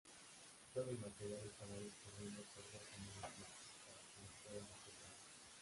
[0.73, 3.53] Todo el material estará disponible por dos semanas más,
[3.85, 5.13] para que lo pueda recuperar.